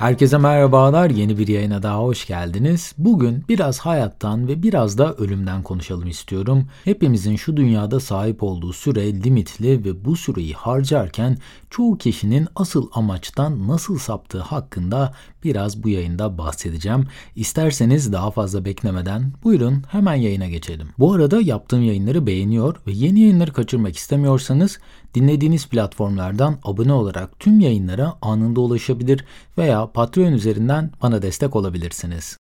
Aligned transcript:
Herkese 0.00 0.38
merhabalar. 0.38 1.10
Yeni 1.10 1.38
bir 1.38 1.48
yayına 1.48 1.82
daha 1.82 1.98
hoş 1.98 2.26
geldiniz. 2.26 2.92
Bugün 2.98 3.44
biraz 3.48 3.78
hayattan 3.78 4.48
ve 4.48 4.62
biraz 4.62 4.98
da 4.98 5.14
ölümden 5.14 5.62
konuşalım 5.62 6.08
istiyorum. 6.08 6.68
Hepimizin 6.84 7.36
şu 7.36 7.56
dünyada 7.56 8.00
sahip 8.00 8.42
olduğu 8.42 8.72
süre 8.72 9.14
limitli 9.14 9.84
ve 9.84 10.04
bu 10.04 10.16
süreyi 10.16 10.54
harcarken 10.54 11.38
çoğu 11.70 11.98
kişinin 11.98 12.48
asıl 12.56 12.88
amaçtan 12.92 13.68
nasıl 13.68 13.98
saptığı 13.98 14.40
hakkında 14.40 15.14
biraz 15.44 15.82
bu 15.82 15.88
yayında 15.88 16.38
bahsedeceğim. 16.38 17.06
İsterseniz 17.36 18.12
daha 18.12 18.30
fazla 18.30 18.64
beklemeden 18.64 19.32
buyurun 19.44 19.82
hemen 19.88 20.14
yayına 20.14 20.48
geçelim. 20.48 20.88
Bu 20.98 21.12
arada 21.12 21.40
yaptığım 21.40 21.82
yayınları 21.82 22.26
beğeniyor 22.26 22.76
ve 22.86 22.92
yeni 22.92 23.20
yayınları 23.20 23.52
kaçırmak 23.52 23.96
istemiyorsanız 23.96 24.78
dinlediğiniz 25.14 25.68
platformlardan 25.68 26.58
abone 26.64 26.92
olarak 26.92 27.38
tüm 27.38 27.60
yayınlara 27.60 28.14
anında 28.22 28.60
ulaşabilir 28.60 29.24
veya 29.58 29.92
Patreon 29.92 30.32
üzerinden 30.32 30.90
bana 31.02 31.22
destek 31.22 31.56
olabilirsiniz. 31.56 32.36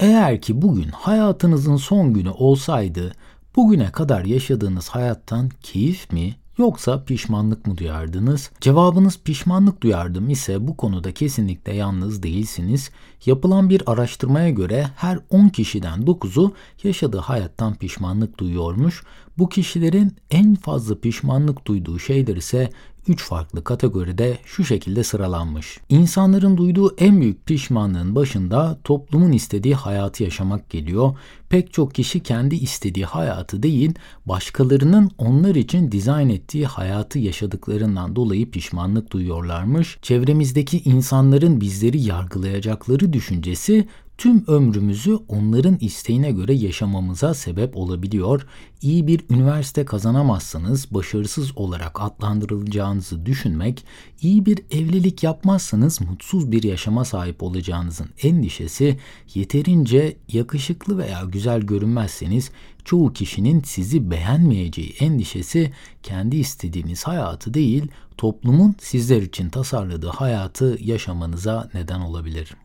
Eğer 0.00 0.40
ki 0.40 0.62
bugün 0.62 0.88
hayatınızın 0.88 1.76
son 1.76 2.14
günü 2.14 2.30
olsaydı, 2.30 3.12
bugüne 3.56 3.92
kadar 3.92 4.24
yaşadığınız 4.24 4.88
hayattan 4.88 5.50
keyif 5.62 6.12
mi 6.12 6.34
yoksa 6.58 7.04
pişmanlık 7.04 7.66
mı 7.66 7.78
duyardınız? 7.78 8.50
Cevabınız 8.60 9.20
pişmanlık 9.24 9.82
duyardım 9.82 10.30
ise 10.30 10.68
bu 10.68 10.76
konuda 10.76 11.12
kesinlikle 11.12 11.74
yalnız 11.74 12.22
değilsiniz. 12.22 12.90
Yapılan 13.26 13.70
bir 13.70 13.82
araştırmaya 13.92 14.50
göre 14.50 14.86
her 14.96 15.18
10 15.30 15.48
kişiden 15.48 16.00
9'u 16.00 16.52
yaşadığı 16.82 17.18
hayattan 17.18 17.74
pişmanlık 17.74 18.38
duyuyormuş. 18.38 19.04
Bu 19.38 19.48
kişilerin 19.48 20.16
en 20.30 20.54
fazla 20.54 21.00
pişmanlık 21.00 21.66
duyduğu 21.66 21.98
şeyler 21.98 22.36
ise 22.36 22.70
3 23.08 23.22
farklı 23.22 23.64
kategoride 23.64 24.38
şu 24.44 24.64
şekilde 24.64 25.04
sıralanmış. 25.04 25.80
İnsanların 25.88 26.56
duyduğu 26.56 26.94
en 26.96 27.20
büyük 27.20 27.46
pişmanlığın 27.46 28.14
başında 28.14 28.78
toplumun 28.84 29.32
istediği 29.32 29.74
hayatı 29.74 30.22
yaşamak 30.22 30.70
geliyor. 30.70 31.16
Pek 31.48 31.72
çok 31.72 31.94
kişi 31.94 32.20
kendi 32.20 32.54
istediği 32.54 33.04
hayatı 33.04 33.62
değil, 33.62 33.92
başkalarının 34.26 35.10
onlar 35.18 35.54
için 35.54 35.92
dizayn 35.92 36.28
ettiği 36.28 36.66
hayatı 36.66 37.18
yaşadıklarından 37.18 38.16
dolayı 38.16 38.50
pişmanlık 38.50 39.12
duyuyorlarmış. 39.12 39.98
Çevremizdeki 40.02 40.80
insanların 40.80 41.60
bizleri 41.60 42.00
yargılayacakları 42.00 43.12
düşüncesi 43.12 43.88
tüm 44.18 44.44
ömrümüzü 44.46 45.18
onların 45.28 45.78
isteğine 45.80 46.32
göre 46.32 46.54
yaşamamıza 46.54 47.34
sebep 47.34 47.76
olabiliyor. 47.76 48.46
İyi 48.82 49.06
bir 49.06 49.24
üniversite 49.30 49.84
kazanamazsanız 49.84 50.94
başarısız 50.94 51.58
olarak 51.58 52.00
adlandırılacağınızı 52.00 53.26
düşünmek, 53.26 53.84
iyi 54.22 54.46
bir 54.46 54.58
evlilik 54.70 55.22
yapmazsanız 55.22 56.00
mutsuz 56.00 56.52
bir 56.52 56.62
yaşama 56.62 57.04
sahip 57.04 57.42
olacağınızın 57.42 58.08
endişesi, 58.22 58.98
yeterince 59.34 60.16
yakışıklı 60.32 60.98
veya 60.98 61.22
güzel 61.24 61.60
görünmezseniz 61.60 62.50
çoğu 62.84 63.12
kişinin 63.12 63.62
sizi 63.62 64.10
beğenmeyeceği 64.10 64.94
endişesi 65.00 65.72
kendi 66.02 66.36
istediğiniz 66.36 67.06
hayatı 67.06 67.54
değil, 67.54 67.86
toplumun 68.16 68.74
sizler 68.80 69.22
için 69.22 69.50
tasarladığı 69.50 70.08
hayatı 70.08 70.78
yaşamanıza 70.80 71.70
neden 71.74 72.00
olabilir. 72.00 72.56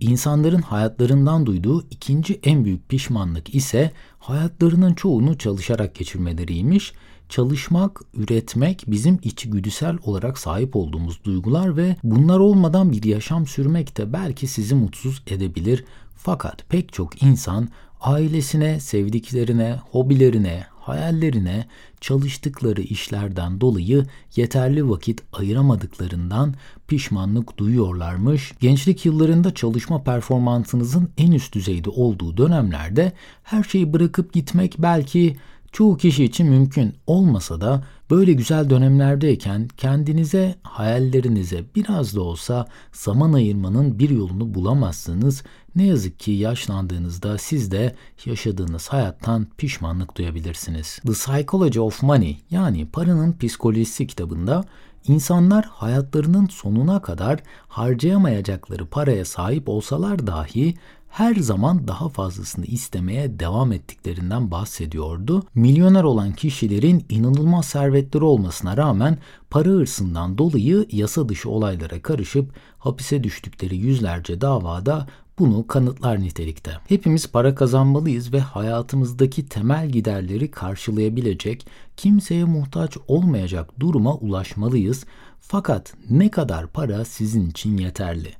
İnsanların 0.00 0.62
hayatlarından 0.62 1.46
duyduğu 1.46 1.86
ikinci 1.90 2.40
en 2.42 2.64
büyük 2.64 2.88
pişmanlık 2.88 3.54
ise 3.54 3.92
hayatlarının 4.18 4.94
çoğunu 4.94 5.38
çalışarak 5.38 5.94
geçirmeleriymiş. 5.94 6.92
Çalışmak, 7.28 8.00
üretmek 8.14 8.84
bizim 8.86 9.18
içgüdüsel 9.22 9.98
olarak 10.04 10.38
sahip 10.38 10.76
olduğumuz 10.76 11.24
duygular 11.24 11.76
ve 11.76 11.96
bunlar 12.04 12.38
olmadan 12.38 12.92
bir 12.92 13.02
yaşam 13.02 13.46
sürmek 13.46 13.96
de 13.96 14.12
belki 14.12 14.46
sizi 14.46 14.74
mutsuz 14.74 15.22
edebilir. 15.26 15.84
Fakat 16.16 16.68
pek 16.68 16.92
çok 16.92 17.22
insan 17.22 17.68
ailesine, 18.00 18.80
sevdiklerine, 18.80 19.80
hobilerine, 19.90 20.66
hayallerine, 20.88 21.66
çalıştıkları 22.00 22.82
işlerden 22.82 23.60
dolayı 23.60 24.06
yeterli 24.36 24.88
vakit 24.88 25.22
ayıramadıklarından 25.32 26.54
pişmanlık 26.88 27.58
duyuyorlarmış. 27.58 28.52
Gençlik 28.60 29.06
yıllarında 29.06 29.54
çalışma 29.54 30.02
performansınızın 30.02 31.08
en 31.18 31.32
üst 31.32 31.54
düzeyde 31.54 31.90
olduğu 31.90 32.36
dönemlerde 32.36 33.12
her 33.42 33.62
şeyi 33.62 33.92
bırakıp 33.92 34.32
gitmek 34.32 34.74
belki 34.78 35.36
çoğu 35.72 35.96
kişi 35.96 36.24
için 36.24 36.46
mümkün 36.46 36.94
olmasa 37.06 37.60
da 37.60 37.84
böyle 38.10 38.32
güzel 38.32 38.70
dönemlerdeyken 38.70 39.68
kendinize, 39.76 40.54
hayallerinize 40.62 41.64
biraz 41.74 42.16
da 42.16 42.22
olsa 42.22 42.66
zaman 42.92 43.32
ayırmanın 43.32 43.98
bir 43.98 44.10
yolunu 44.10 44.54
bulamazsınız. 44.54 45.42
Ne 45.76 45.86
yazık 45.86 46.20
ki 46.20 46.30
yaşlandığınızda 46.30 47.38
siz 47.38 47.70
de 47.70 47.94
yaşadığınız 48.24 48.88
hayattan 48.88 49.46
pişmanlık 49.58 50.16
duyabilirsiniz. 50.16 50.98
The 51.06 51.12
Psychology 51.12 51.80
of 51.80 52.02
Money 52.02 52.38
yani 52.50 52.86
paranın 52.86 53.38
psikolojisi 53.38 54.06
kitabında 54.06 54.64
İnsanlar 55.08 55.64
hayatlarının 55.64 56.46
sonuna 56.46 57.02
kadar 57.02 57.40
harcayamayacakları 57.68 58.86
paraya 58.86 59.24
sahip 59.24 59.68
olsalar 59.68 60.26
dahi 60.26 60.74
her 61.08 61.34
zaman 61.34 61.88
daha 61.88 62.08
fazlasını 62.08 62.64
istemeye 62.64 63.40
devam 63.40 63.72
ettiklerinden 63.72 64.50
bahsediyordu. 64.50 65.42
Milyoner 65.54 66.02
olan 66.02 66.32
kişilerin 66.32 67.04
inanılmaz 67.08 67.66
servetleri 67.66 68.24
olmasına 68.24 68.76
rağmen 68.76 69.18
para 69.50 69.68
hırsından 69.68 70.38
dolayı 70.38 70.86
yasa 70.92 71.28
dışı 71.28 71.50
olaylara 71.50 72.02
karışıp 72.02 72.52
hapise 72.78 73.24
düştükleri 73.24 73.76
yüzlerce 73.76 74.40
davada 74.40 75.06
bunu 75.38 75.66
kanıtlar 75.66 76.20
nitelikte. 76.20 76.72
Hepimiz 76.88 77.26
para 77.30 77.54
kazanmalıyız 77.54 78.32
ve 78.32 78.40
hayatımızdaki 78.40 79.48
temel 79.48 79.88
giderleri 79.88 80.50
karşılayabilecek, 80.50 81.66
kimseye 81.96 82.44
muhtaç 82.44 82.96
olmayacak 83.08 83.80
duruma 83.80 84.14
ulaşmalıyız. 84.14 85.04
Fakat 85.40 85.94
ne 86.10 86.30
kadar 86.30 86.66
para 86.66 87.04
sizin 87.04 87.50
için 87.50 87.76
yeterli? 87.76 88.32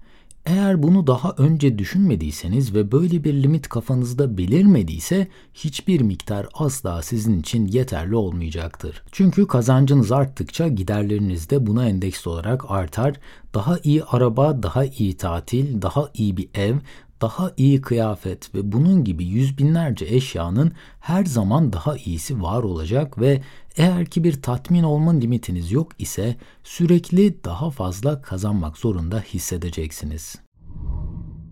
Eğer 0.46 0.82
bunu 0.82 1.06
daha 1.06 1.34
önce 1.38 1.78
düşünmediyseniz 1.78 2.74
ve 2.74 2.92
böyle 2.92 3.24
bir 3.24 3.42
limit 3.42 3.68
kafanızda 3.68 4.38
belirmediyse 4.38 5.28
hiçbir 5.54 6.00
miktar 6.00 6.46
asla 6.54 7.02
sizin 7.02 7.40
için 7.40 7.66
yeterli 7.66 8.16
olmayacaktır. 8.16 9.02
Çünkü 9.12 9.46
kazancınız 9.46 10.12
arttıkça 10.12 10.68
giderleriniz 10.68 11.50
de 11.50 11.66
buna 11.66 11.88
endeks 11.88 12.26
olarak 12.26 12.70
artar. 12.70 13.14
Daha 13.54 13.78
iyi 13.84 14.04
araba, 14.04 14.62
daha 14.62 14.84
iyi 14.84 15.16
tatil, 15.16 15.82
daha 15.82 16.10
iyi 16.14 16.36
bir 16.36 16.48
ev, 16.54 16.76
daha 17.20 17.52
iyi 17.56 17.80
kıyafet 17.80 18.54
ve 18.54 18.72
bunun 18.72 19.04
gibi 19.04 19.24
yüz 19.24 19.58
binlerce 19.58 20.04
eşyanın 20.04 20.72
her 21.00 21.24
zaman 21.24 21.72
daha 21.72 21.96
iyisi 21.96 22.42
var 22.42 22.62
olacak 22.62 23.20
ve 23.20 23.42
eğer 23.76 24.06
ki 24.06 24.24
bir 24.24 24.42
tatmin 24.42 24.82
olma 24.82 25.12
limitiniz 25.12 25.72
yok 25.72 25.92
ise 25.98 26.36
sürekli 26.64 27.44
daha 27.44 27.70
fazla 27.70 28.22
kazanmak 28.22 28.78
zorunda 28.78 29.20
hissedeceksiniz. 29.20 30.36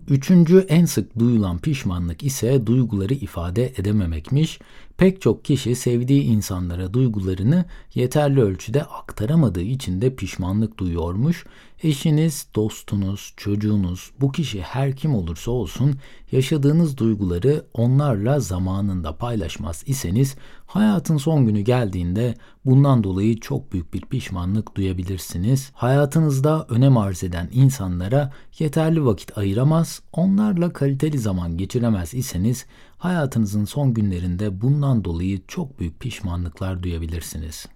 Üçüncü 0.08 0.58
en 0.68 0.84
sık 0.84 1.18
duyulan 1.18 1.58
pişmanlık 1.58 2.22
ise 2.22 2.66
duyguları 2.66 3.14
ifade 3.14 3.72
edememekmiş. 3.76 4.58
Pek 4.96 5.20
çok 5.20 5.44
kişi 5.44 5.76
sevdiği 5.76 6.22
insanlara 6.22 6.92
duygularını 6.92 7.64
yeterli 7.94 8.42
ölçüde 8.42 8.82
aktaramadığı 8.82 9.62
için 9.62 10.00
de 10.00 10.14
pişmanlık 10.14 10.78
duyuyormuş. 10.78 11.46
Eşiniz, 11.82 12.46
dostunuz, 12.54 13.34
çocuğunuz, 13.36 14.10
bu 14.20 14.32
kişi 14.32 14.62
her 14.62 14.96
kim 14.96 15.14
olursa 15.14 15.50
olsun 15.50 15.94
yaşadığınız 16.32 16.98
duyguları 16.98 17.64
onlarla 17.74 18.40
zamanında 18.40 19.16
paylaşmaz 19.16 19.82
iseniz 19.86 20.36
hayatın 20.66 21.16
son 21.16 21.46
günü 21.46 21.60
geldiğinde 21.60 22.34
bundan 22.64 23.04
dolayı 23.04 23.40
çok 23.40 23.72
büyük 23.72 23.94
bir 23.94 24.00
pişmanlık 24.00 24.76
duyabilirsiniz. 24.76 25.70
Hayatınızda 25.74 26.66
önem 26.68 26.96
arz 26.96 27.24
eden 27.24 27.48
insanlara 27.52 28.32
yeterli 28.58 29.04
vakit 29.04 29.38
ayıramaz, 29.38 30.02
onlarla 30.12 30.72
kaliteli 30.72 31.18
zaman 31.18 31.56
geçiremez 31.56 32.14
iseniz 32.14 32.66
hayatınızın 33.04 33.64
son 33.64 33.94
günlerinde 33.94 34.60
bundan 34.60 35.04
dolayı 35.04 35.40
çok 35.48 35.78
büyük 35.78 36.00
pişmanlıklar 36.00 36.82
duyabilirsiniz. 36.82 37.66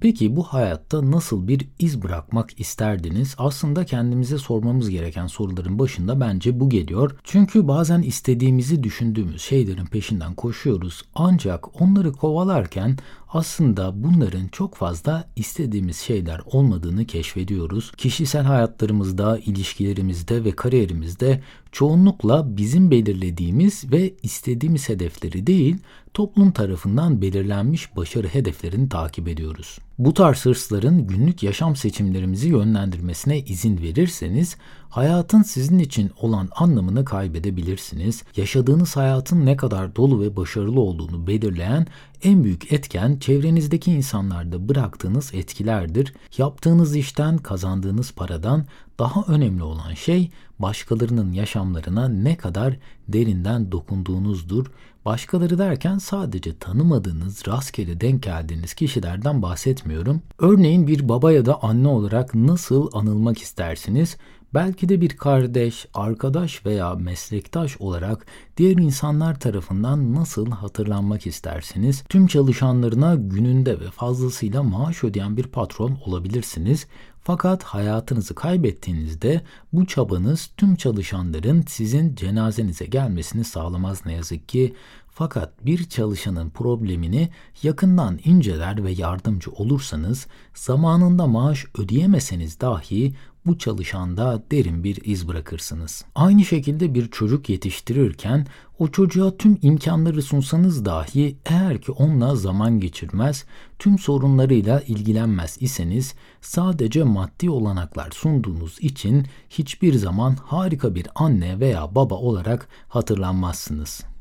Peki 0.00 0.36
bu 0.36 0.42
hayatta 0.42 1.10
nasıl 1.10 1.48
bir 1.48 1.68
iz 1.78 2.02
bırakmak 2.02 2.60
isterdiniz? 2.60 3.34
Aslında 3.38 3.84
kendimize 3.84 4.38
sormamız 4.38 4.90
gereken 4.90 5.26
soruların 5.26 5.78
başında 5.78 6.20
bence 6.20 6.60
bu 6.60 6.68
geliyor. 6.68 7.16
Çünkü 7.24 7.68
bazen 7.68 8.02
istediğimizi 8.02 8.82
düşündüğümüz 8.82 9.42
şeylerin 9.42 9.86
peşinden 9.86 10.34
koşuyoruz. 10.34 11.02
Ancak 11.14 11.80
onları 11.82 12.12
kovalarken 12.12 12.96
aslında 13.28 14.02
bunların 14.02 14.48
çok 14.48 14.74
fazla 14.74 15.28
istediğimiz 15.36 15.96
şeyler 15.96 16.40
olmadığını 16.46 17.04
keşfediyoruz. 17.04 17.92
Kişisel 17.96 18.42
hayatlarımızda, 18.44 19.38
ilişkilerimizde 19.38 20.44
ve 20.44 20.50
kariyerimizde 20.50 21.42
çoğunlukla 21.72 22.56
bizim 22.56 22.90
belirlediğimiz 22.90 23.92
ve 23.92 24.14
istediğimiz 24.22 24.88
hedefleri 24.88 25.46
değil, 25.46 25.76
toplum 26.14 26.52
tarafından 26.52 27.22
belirlenmiş 27.22 27.96
başarı 27.96 28.28
hedeflerini 28.28 28.88
takip 28.88 29.28
ediyoruz. 29.28 29.78
Bu 29.98 30.14
tarz 30.14 30.46
hırsların 30.46 31.06
günlük 31.06 31.42
yaşam 31.42 31.76
seçimlerimizi 31.76 32.48
yönlendirmesine 32.48 33.38
izin 33.40 33.82
verirseniz 33.82 34.56
hayatın 34.88 35.42
sizin 35.42 35.78
için 35.78 36.10
olan 36.20 36.48
anlamını 36.56 37.04
kaybedebilirsiniz. 37.04 38.22
Yaşadığınız 38.36 38.96
hayatın 38.96 39.46
ne 39.46 39.56
kadar 39.56 39.96
dolu 39.96 40.20
ve 40.20 40.36
başarılı 40.36 40.80
olduğunu 40.80 41.26
belirleyen 41.26 41.86
en 42.22 42.44
büyük 42.44 42.72
etken 42.72 43.16
çevrenizdeki 43.18 43.92
insanlarda 43.92 44.68
bıraktığınız 44.68 45.34
etkilerdir. 45.34 46.14
Yaptığınız 46.38 46.96
işten, 46.96 47.38
kazandığınız 47.38 48.12
paradan 48.12 48.66
daha 48.98 49.24
önemli 49.28 49.62
olan 49.62 49.94
şey 49.94 50.30
başkalarının 50.58 51.32
yaşamlarına 51.32 52.08
ne 52.08 52.36
kadar 52.36 52.76
derinden 53.08 53.72
dokunduğunuzdur. 53.72 54.66
Başkaları 55.04 55.58
derken 55.58 55.98
sadece 55.98 56.58
tanımadığınız, 56.58 57.48
rastgele 57.48 58.00
denk 58.00 58.22
geldiğiniz 58.22 58.74
kişilerden 58.74 59.42
bahsetmiyorum. 59.42 60.22
Örneğin 60.38 60.86
bir 60.86 61.08
baba 61.08 61.32
ya 61.32 61.46
da 61.46 61.62
anne 61.62 61.88
olarak 61.88 62.34
nasıl 62.34 62.90
anılmak 62.92 63.38
istersiniz? 63.42 64.16
Belki 64.54 64.88
de 64.88 65.00
bir 65.00 65.08
kardeş, 65.08 65.86
arkadaş 65.94 66.66
veya 66.66 66.94
meslektaş 66.94 67.80
olarak 67.80 68.26
diğer 68.56 68.76
insanlar 68.76 69.40
tarafından 69.40 70.14
nasıl 70.14 70.50
hatırlanmak 70.50 71.26
istersiniz? 71.26 72.04
Tüm 72.08 72.26
çalışanlarına 72.26 73.14
gününde 73.14 73.80
ve 73.80 73.90
fazlasıyla 73.90 74.62
maaş 74.62 75.04
ödeyen 75.04 75.36
bir 75.36 75.46
patron 75.46 75.98
olabilirsiniz. 76.04 76.86
Fakat 77.22 77.62
hayatınızı 77.62 78.34
kaybettiğinizde 78.34 79.42
bu 79.72 79.86
çabanız 79.86 80.50
tüm 80.56 80.76
çalışanların 80.76 81.64
sizin 81.68 82.14
cenazenize 82.14 82.86
gelmesini 82.86 83.44
sağlamaz 83.44 84.06
ne 84.06 84.12
yazık 84.12 84.48
ki. 84.48 84.74
Fakat 85.08 85.66
bir 85.66 85.88
çalışanın 85.88 86.50
problemini 86.50 87.28
yakından 87.62 88.18
inceler 88.24 88.84
ve 88.84 88.90
yardımcı 88.90 89.50
olursanız 89.50 90.26
zamanında 90.54 91.26
maaş 91.26 91.64
ödeyemeseniz 91.78 92.60
dahi 92.60 93.14
bu 93.46 93.58
çalışanda 93.58 94.42
derin 94.50 94.84
bir 94.84 95.04
iz 95.04 95.28
bırakırsınız. 95.28 96.04
Aynı 96.14 96.44
şekilde 96.44 96.94
bir 96.94 97.10
çocuk 97.10 97.48
yetiştirirken 97.48 98.46
o 98.78 98.88
çocuğa 98.88 99.36
tüm 99.36 99.58
imkanları 99.62 100.22
sunsanız 100.22 100.84
dahi 100.84 101.36
eğer 101.46 101.80
ki 101.80 101.92
onunla 101.92 102.36
zaman 102.36 102.80
geçirmez, 102.80 103.44
tüm 103.78 103.98
sorunlarıyla 103.98 104.80
ilgilenmez 104.80 105.56
iseniz 105.60 106.14
sadece 106.40 107.02
maddi 107.02 107.50
olanaklar 107.50 108.10
sunduğunuz 108.10 108.78
için 108.80 109.26
hiçbir 109.50 109.94
zaman 109.94 110.36
harika 110.42 110.94
bir 110.94 111.06
anne 111.14 111.60
veya 111.60 111.94
baba 111.94 112.14
olarak 112.14 112.68
hatırlanmazsınız. 112.88 114.15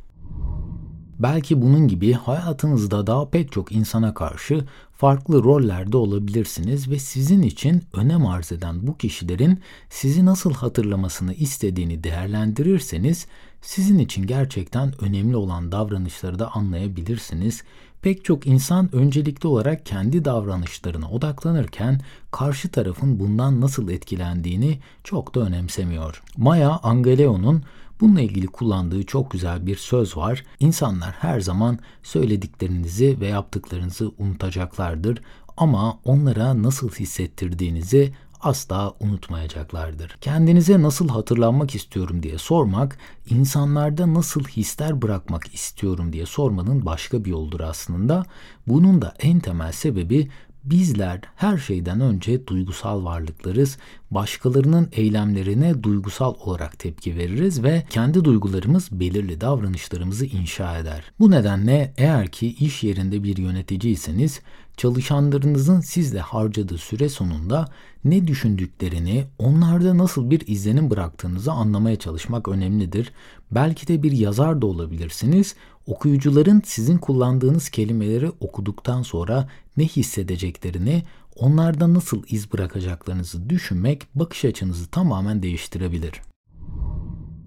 Belki 1.19 1.61
bunun 1.61 1.87
gibi 1.87 2.13
hayatınızda 2.13 3.07
daha 3.07 3.29
pek 3.29 3.51
çok 3.51 3.71
insana 3.71 4.13
karşı 4.13 4.65
farklı 4.91 5.43
rollerde 5.43 5.97
olabilirsiniz 5.97 6.89
ve 6.89 6.99
sizin 6.99 7.41
için 7.41 7.83
önem 7.93 8.25
arz 8.25 8.51
eden 8.51 8.87
bu 8.87 8.97
kişilerin 8.97 9.59
sizi 9.89 10.25
nasıl 10.25 10.53
hatırlamasını 10.53 11.33
istediğini 11.33 12.03
değerlendirirseniz 12.03 13.27
sizin 13.61 13.99
için 13.99 14.27
gerçekten 14.27 15.03
önemli 15.03 15.35
olan 15.35 15.71
davranışları 15.71 16.39
da 16.39 16.55
anlayabilirsiniz. 16.55 17.63
Pek 18.01 18.25
çok 18.25 18.47
insan 18.47 18.95
öncelikli 18.95 19.47
olarak 19.47 19.85
kendi 19.85 20.25
davranışlarına 20.25 21.09
odaklanırken 21.09 22.01
karşı 22.31 22.69
tarafın 22.69 23.19
bundan 23.19 23.61
nasıl 23.61 23.89
etkilendiğini 23.89 24.79
çok 25.03 25.35
da 25.35 25.39
önemsemiyor. 25.39 26.23
Maya 26.37 26.79
Angelou'nun 26.83 27.63
Bununla 28.01 28.21
ilgili 28.21 28.47
kullandığı 28.47 29.03
çok 29.03 29.31
güzel 29.31 29.65
bir 29.67 29.75
söz 29.75 30.17
var. 30.17 30.43
İnsanlar 30.59 31.11
her 31.11 31.39
zaman 31.39 31.79
söylediklerinizi 32.03 33.19
ve 33.19 33.27
yaptıklarınızı 33.27 34.11
unutacaklardır 34.17 35.21
ama 35.57 35.99
onlara 36.03 36.63
nasıl 36.63 36.89
hissettirdiğinizi 36.89 38.13
asla 38.41 38.93
unutmayacaklardır. 38.99 40.17
Kendinize 40.21 40.81
nasıl 40.81 41.09
hatırlanmak 41.09 41.75
istiyorum 41.75 42.23
diye 42.23 42.37
sormak, 42.37 42.97
insanlarda 43.29 44.13
nasıl 44.13 44.43
hisler 44.43 45.01
bırakmak 45.01 45.53
istiyorum 45.53 46.13
diye 46.13 46.25
sormanın 46.25 46.85
başka 46.85 47.25
bir 47.25 47.29
yoldur 47.29 47.59
aslında. 47.59 48.25
Bunun 48.67 49.01
da 49.01 49.13
en 49.19 49.39
temel 49.39 49.71
sebebi 49.71 50.29
Bizler 50.65 51.21
her 51.35 51.57
şeyden 51.57 52.01
önce 52.01 52.47
duygusal 52.47 53.05
varlıklarız. 53.05 53.77
Başkalarının 54.11 54.89
eylemlerine 54.91 55.83
duygusal 55.83 56.33
olarak 56.39 56.79
tepki 56.79 57.17
veririz 57.17 57.63
ve 57.63 57.83
kendi 57.89 58.23
duygularımız 58.23 58.89
belirli 58.91 59.41
davranışlarımızı 59.41 60.25
inşa 60.25 60.77
eder. 60.77 61.03
Bu 61.19 61.31
nedenle 61.31 61.93
eğer 61.97 62.27
ki 62.27 62.47
iş 62.47 62.83
yerinde 62.83 63.23
bir 63.23 63.37
yöneticiyseniz 63.37 64.41
çalışanlarınızın 64.77 65.79
sizle 65.79 66.19
harcadığı 66.19 66.77
süre 66.77 67.09
sonunda 67.09 67.65
ne 68.03 68.27
düşündüklerini, 68.27 69.25
onlarda 69.39 69.97
nasıl 69.97 70.29
bir 70.29 70.47
izlenim 70.47 70.89
bıraktığınızı 70.89 71.51
anlamaya 71.51 71.95
çalışmak 71.95 72.47
önemlidir. 72.47 73.11
Belki 73.51 73.87
de 73.87 74.03
bir 74.03 74.11
yazar 74.11 74.61
da 74.61 74.65
olabilirsiniz. 74.65 75.55
Okuyucuların 75.85 76.61
sizin 76.65 76.97
kullandığınız 76.97 77.69
kelimeleri 77.69 78.29
okuduktan 78.39 79.01
sonra 79.01 79.49
ne 79.77 79.83
hissedeceklerini, 79.83 81.03
onlarda 81.35 81.93
nasıl 81.93 82.23
iz 82.29 82.53
bırakacaklarınızı 82.53 83.49
düşünmek 83.49 84.07
bakış 84.15 84.45
açınızı 84.45 84.87
tamamen 84.87 85.43
değiştirebilir. 85.43 86.21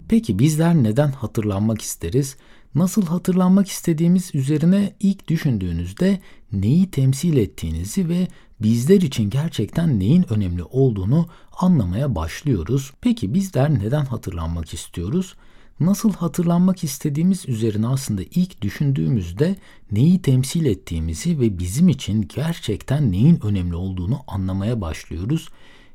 Peki 0.09 0.39
bizler 0.39 0.75
neden 0.75 1.11
hatırlanmak 1.11 1.81
isteriz? 1.81 2.37
Nasıl 2.75 3.05
hatırlanmak 3.05 3.67
istediğimiz 3.67 4.35
üzerine 4.35 4.95
ilk 4.99 5.27
düşündüğünüzde 5.27 6.19
neyi 6.51 6.91
temsil 6.91 7.37
ettiğinizi 7.37 8.09
ve 8.09 8.27
bizler 8.59 9.01
için 9.01 9.29
gerçekten 9.29 9.99
neyin 9.99 10.33
önemli 10.33 10.63
olduğunu 10.63 11.27
anlamaya 11.59 12.15
başlıyoruz. 12.15 12.93
Peki 13.01 13.33
bizler 13.33 13.73
neden 13.73 14.05
hatırlanmak 14.05 14.73
istiyoruz? 14.73 15.35
Nasıl 15.79 16.13
hatırlanmak 16.13 16.83
istediğimiz 16.83 17.49
üzerine 17.49 17.87
aslında 17.87 18.21
ilk 18.31 18.61
düşündüğümüzde 18.61 19.55
neyi 19.91 20.21
temsil 20.21 20.65
ettiğimizi 20.65 21.39
ve 21.39 21.59
bizim 21.59 21.89
için 21.89 22.27
gerçekten 22.35 23.11
neyin 23.11 23.39
önemli 23.45 23.75
olduğunu 23.75 24.19
anlamaya 24.27 24.81
başlıyoruz. 24.81 25.49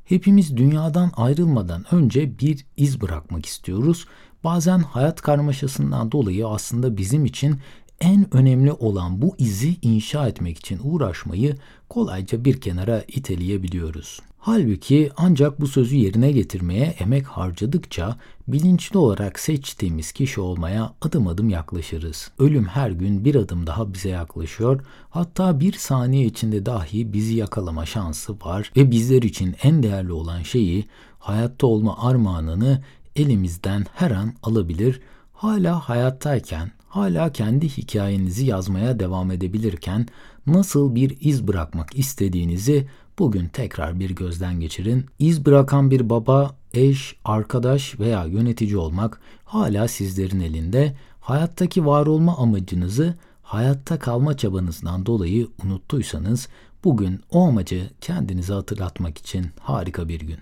Hepimiz 0.04 0.56
dünyadan 0.56 1.12
ayrılmadan 1.16 1.94
önce 1.94 2.38
bir 2.38 2.66
iz 2.76 3.00
bırakmak 3.00 3.46
istiyoruz. 3.46 4.06
Bazen 4.44 4.78
hayat 4.78 5.20
karmaşasından 5.22 6.12
dolayı 6.12 6.48
aslında 6.48 6.96
bizim 6.96 7.24
için 7.24 7.58
en 8.00 8.34
önemli 8.34 8.72
olan 8.72 9.22
bu 9.22 9.34
izi 9.38 9.76
inşa 9.82 10.28
etmek 10.28 10.58
için 10.58 10.80
uğraşmayı 10.84 11.56
kolayca 11.88 12.44
bir 12.44 12.60
kenara 12.60 13.04
iteleyebiliyoruz. 13.08 14.20
Halbuki 14.38 15.10
ancak 15.16 15.60
bu 15.60 15.66
sözü 15.66 15.96
yerine 15.96 16.32
getirmeye 16.32 16.84
emek 16.84 17.26
harcadıkça 17.26 18.16
bilinçli 18.48 18.98
olarak 18.98 19.38
seçtiğimiz 19.38 20.12
kişi 20.12 20.40
olmaya 20.40 20.92
adım 21.02 21.26
adım 21.26 21.48
yaklaşırız. 21.48 22.30
Ölüm 22.38 22.64
her 22.64 22.90
gün 22.90 23.24
bir 23.24 23.34
adım 23.34 23.66
daha 23.66 23.94
bize 23.94 24.08
yaklaşıyor. 24.08 24.80
Hatta 25.10 25.60
bir 25.60 25.72
saniye 25.72 26.26
içinde 26.26 26.66
dahi 26.66 27.12
bizi 27.12 27.34
yakalama 27.34 27.86
şansı 27.86 28.32
var 28.32 28.72
ve 28.76 28.90
bizler 28.90 29.22
için 29.22 29.56
en 29.62 29.82
değerli 29.82 30.12
olan 30.12 30.42
şeyi 30.42 30.86
hayatta 31.18 31.66
olma 31.66 31.98
armağanını 31.98 32.82
elimizden 33.16 33.86
her 33.94 34.10
an 34.10 34.32
alabilir. 34.42 35.00
Hala 35.32 35.88
hayattayken, 35.88 36.70
hala 36.94 37.32
kendi 37.32 37.68
hikayenizi 37.68 38.46
yazmaya 38.46 39.00
devam 39.00 39.30
edebilirken 39.30 40.06
nasıl 40.46 40.94
bir 40.94 41.16
iz 41.20 41.48
bırakmak 41.48 41.98
istediğinizi 41.98 42.86
Bugün 43.18 43.48
tekrar 43.48 44.00
bir 44.00 44.10
gözden 44.10 44.60
geçirin. 44.60 45.06
İz 45.18 45.46
bırakan 45.46 45.90
bir 45.90 46.10
baba, 46.10 46.56
eş, 46.72 47.16
arkadaş 47.24 48.00
veya 48.00 48.24
yönetici 48.24 48.76
olmak 48.76 49.20
hala 49.44 49.88
sizlerin 49.88 50.40
elinde. 50.40 50.96
Hayattaki 51.20 51.86
var 51.86 52.06
olma 52.06 52.36
amacınızı 52.36 53.14
hayatta 53.42 53.98
kalma 53.98 54.36
çabanızdan 54.36 55.06
dolayı 55.06 55.48
unuttuysanız 55.64 56.48
bugün 56.84 57.20
o 57.30 57.48
amacı 57.48 57.90
kendinize 58.00 58.52
hatırlatmak 58.52 59.18
için 59.18 59.46
harika 59.60 60.08
bir 60.08 60.20
gün. 60.20 60.38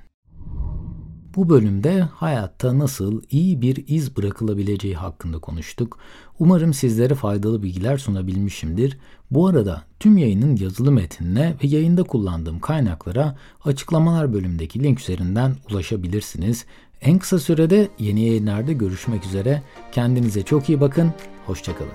Bu 1.37 1.49
bölümde 1.49 2.01
hayatta 2.01 2.79
nasıl 2.79 3.23
iyi 3.31 3.63
bir 3.63 3.85
iz 3.89 4.17
bırakılabileceği 4.17 4.95
hakkında 4.95 5.39
konuştuk. 5.39 5.99
Umarım 6.39 6.75
sizlere 6.75 7.15
faydalı 7.15 7.63
bilgiler 7.63 7.99
sunabilmişimdir. 7.99 8.99
Bu 9.31 9.47
arada 9.47 9.83
tüm 10.01 10.19
yayının 10.19 10.57
yazılı 10.57 10.93
metnine 10.93 11.55
ve 11.63 11.67
yayında 11.67 12.03
kullandığım 12.03 12.61
kaynaklara 12.61 13.37
açıklamalar 13.65 14.33
bölümündeki 14.33 14.83
link 14.83 15.01
üzerinden 15.01 15.57
ulaşabilirsiniz. 15.71 16.65
En 17.01 17.19
kısa 17.19 17.39
sürede 17.39 17.89
yeni 17.99 18.21
yayınlarda 18.27 18.73
görüşmek 18.73 19.25
üzere. 19.25 19.63
Kendinize 19.93 20.43
çok 20.43 20.69
iyi 20.69 20.81
bakın. 20.81 21.13
Hoşçakalın. 21.47 21.93